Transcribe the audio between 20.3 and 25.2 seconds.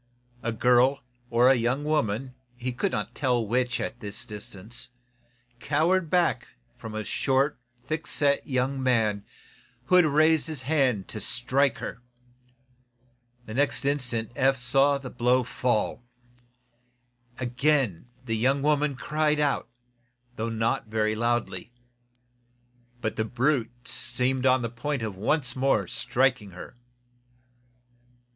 though not very loudly. But the brute seemed on the point of